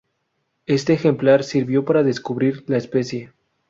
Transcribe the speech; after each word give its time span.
Este 0.65 0.93
ejemplar 0.93 1.43
sirvió 1.43 1.85
para 1.85 2.01
describir 2.01 2.63
la 2.65 2.77
especie. 2.77 3.33